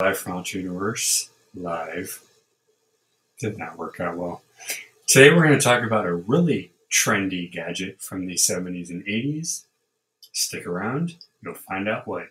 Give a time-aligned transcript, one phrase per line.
[0.00, 2.20] Live from Alt Universe, live.
[3.38, 4.42] Did not work out well.
[5.06, 9.66] Today we're going to talk about a really trendy gadget from the 70s and 80s.
[10.32, 12.30] Stick around, you'll find out what.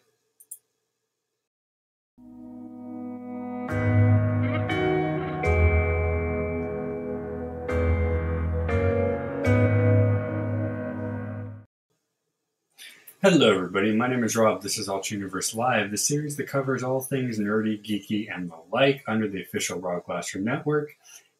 [13.26, 13.96] Hello, everybody.
[13.96, 14.62] My name is Rob.
[14.62, 18.58] This is Alt Universe Live, the series that covers all things nerdy, geeky, and the
[18.70, 20.90] like under the official Rob Glasser Network.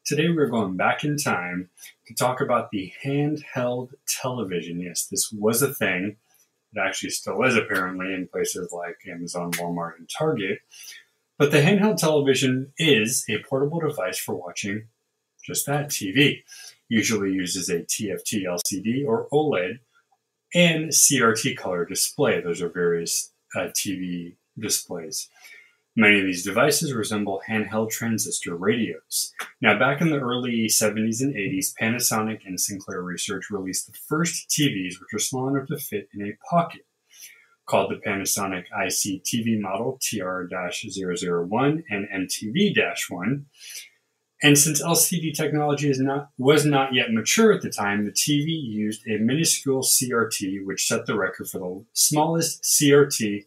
[0.06, 1.70] Today, we're going back in time
[2.08, 4.80] to talk about the handheld television.
[4.80, 6.16] Yes, this was a thing.
[6.74, 10.60] It actually still is, apparently, in places like Amazon, Walmart, and Target.
[11.38, 14.84] But the handheld television is a portable device for watching
[15.46, 16.44] just that TV.
[16.88, 19.80] Usually uses a TFT LCD or OLED
[20.54, 22.42] and CRT color display.
[22.42, 25.30] Those are various uh, TV displays.
[25.96, 29.32] Many of these devices resemble handheld transistor radios.
[29.62, 34.50] Now, back in the early 70s and 80s, Panasonic and Sinclair Research released the first
[34.50, 36.86] TVs which were small enough to fit in a pocket.
[37.66, 42.76] Called the Panasonic IC TV model TR 001 and MTV
[43.10, 43.46] 1.
[44.44, 48.48] And since LCD technology is not, was not yet mature at the time, the TV
[48.48, 53.46] used a minuscule CRT, which set the record for the smallest CRT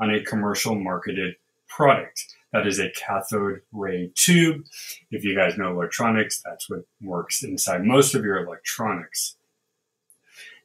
[0.00, 1.34] on a commercial marketed
[1.66, 2.24] product.
[2.52, 4.64] That is a cathode ray tube.
[5.10, 9.34] If you guys know electronics, that's what works inside most of your electronics.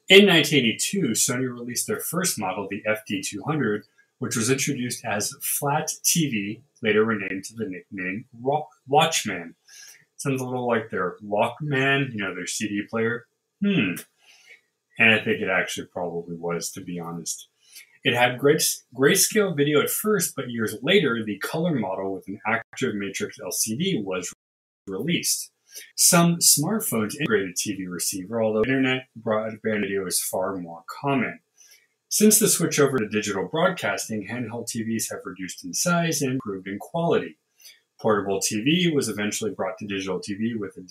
[0.08, 3.82] In 1982, Sony released their first model, the FD200,
[4.24, 9.54] which was introduced as Flat TV, later renamed to the nickname Rock Watchman.
[10.16, 13.26] Sounds a little like their Walkman, you know, their CD player.
[13.62, 13.96] Hmm.
[14.98, 17.48] And I think it actually probably was, to be honest.
[18.02, 18.62] It had great
[18.96, 24.02] grayscale video at first, but years later, the color model with an active matrix LCD
[24.02, 24.32] was
[24.86, 25.50] released.
[25.96, 31.40] Some smartphones integrated TV receiver, although internet broadband video is far more common.
[32.14, 36.68] Since the switch over to digital broadcasting, handheld TVs have reduced in size and improved
[36.68, 37.38] in quality.
[38.00, 40.82] Portable TV was eventually brought to digital TV with a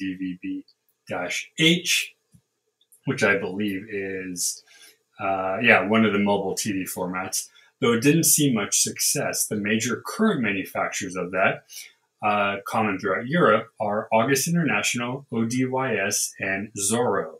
[1.09, 2.15] DVB-H,
[3.05, 4.65] which I believe is,
[5.17, 7.47] uh, yeah, one of the mobile TV formats.
[7.79, 11.63] Though it didn't see much success, the major current manufacturers of that,
[12.21, 17.35] uh, common throughout Europe, are August International, ODYS, and Xoro.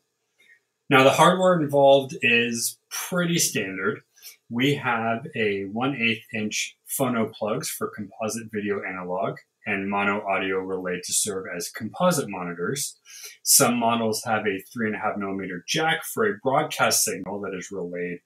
[0.89, 4.01] Now, the hardware involved is pretty standard.
[4.49, 10.59] We have a 1 8 inch phono plugs for composite video analog and mono audio
[10.59, 12.99] relay to serve as composite monitors.
[13.43, 18.19] Some models have a 3.5 millimeter jack for a broadcast signal that is relayed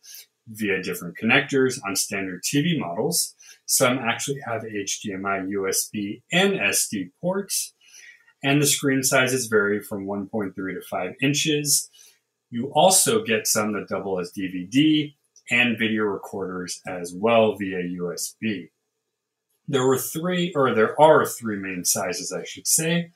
[0.48, 3.36] via different connectors on standard TV models.
[3.66, 7.74] Some actually have HDMI, USB, and SD ports.
[8.44, 11.90] And the screen sizes vary from 1.3 to 5 inches.
[12.50, 15.14] You also get some that double as DVD
[15.52, 18.70] and video recorders as well via USB.
[19.68, 23.12] There were three, or there are three main sizes, I should say.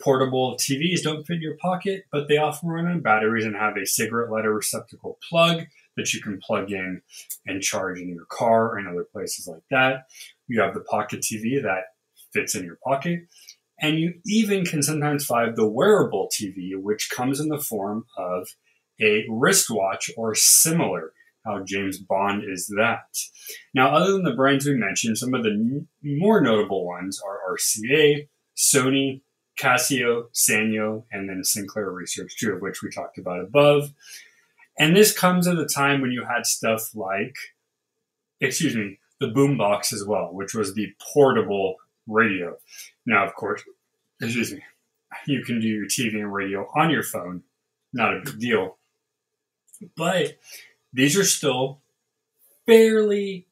[0.00, 3.76] Portable TVs don't fit in your pocket, but they often run on batteries and have
[3.76, 5.66] a cigarette lighter receptacle plug
[5.96, 7.02] that you can plug in
[7.46, 10.06] and charge in your car and other places like that.
[10.48, 11.84] You have the pocket TV that
[12.32, 13.26] fits in your pocket.
[13.80, 18.48] And you even can sometimes find the wearable TV, which comes in the form of
[19.00, 21.12] a wristwatch or similar.
[21.44, 23.16] How James Bond is that?
[23.74, 27.40] Now, other than the brands we mentioned, some of the n- more notable ones are
[27.56, 29.22] RCA, Sony,
[29.58, 33.92] Casio, Sanyo, and then Sinclair Research, two of which we talked about above.
[34.78, 37.34] And this comes at a time when you had stuff like,
[38.40, 41.76] excuse me, the boombox as well, which was the portable
[42.10, 42.56] radio.
[43.06, 43.62] Now, of course,
[44.20, 44.62] excuse me,
[45.26, 47.42] you can do your TV and radio on your phone.
[47.92, 48.76] Not a big deal.
[49.96, 50.38] But
[50.92, 51.80] these are still
[52.66, 53.46] fairly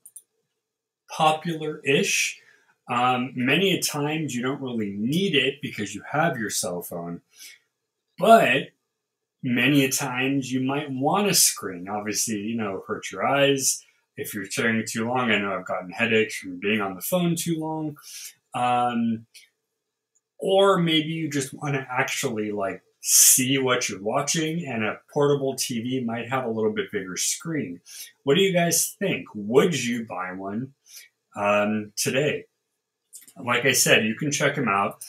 [1.10, 2.40] popular ish.
[2.90, 7.20] Um, many a times you don't really need it because you have your cell phone.
[8.18, 8.68] But
[9.42, 11.88] many a times you might want a screen.
[11.88, 13.84] Obviously, you know, hurt your eyes.
[14.16, 17.36] If you're staring too long, I know I've gotten headaches from being on the phone
[17.36, 17.96] too long.
[18.54, 19.26] Um,
[20.38, 25.54] or maybe you just want to actually like see what you're watching and a portable
[25.54, 27.80] TV might have a little bit bigger screen.
[28.24, 29.26] What do you guys think?
[29.34, 30.74] Would you buy one
[31.36, 32.44] um, today?
[33.42, 35.04] Like I said, you can check them out.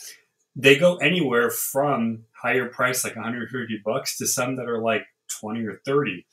[0.56, 5.04] They go anywhere from higher price, like 150 bucks, to some that are like
[5.40, 6.26] 20 or 30.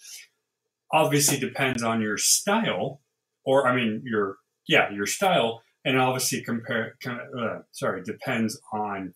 [0.92, 3.01] Obviously, depends on your style,
[3.45, 4.38] or I mean, your
[4.68, 9.14] yeah, your style and obviously compare kind of uh, sorry depends on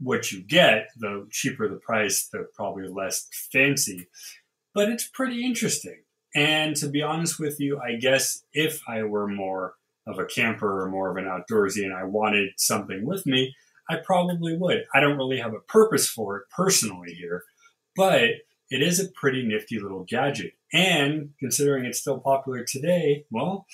[0.00, 0.88] what you get.
[0.96, 4.08] The cheaper the price, the probably less fancy,
[4.74, 6.02] but it's pretty interesting.
[6.34, 9.74] And to be honest with you, I guess if I were more
[10.06, 13.54] of a camper or more of an outdoorsy and I wanted something with me,
[13.88, 14.84] I probably would.
[14.94, 17.44] I don't really have a purpose for it personally here,
[17.96, 18.22] but
[18.70, 20.54] it is a pretty nifty little gadget.
[20.72, 23.66] And considering it's still popular today, well,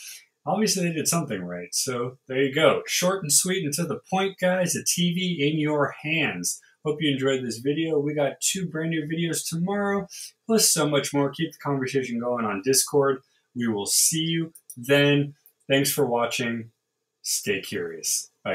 [0.46, 1.68] obviously they did something right.
[1.72, 2.82] So there you go.
[2.86, 4.74] Short and sweet and to the point, guys.
[4.74, 6.60] A TV in your hands.
[6.84, 7.98] Hope you enjoyed this video.
[7.98, 10.06] We got two brand new videos tomorrow,
[10.46, 11.30] plus so much more.
[11.30, 13.18] Keep the conversation going on Discord.
[13.54, 15.34] We will see you then.
[15.68, 16.70] Thanks for watching.
[17.22, 18.30] Stay curious.
[18.42, 18.48] Bye.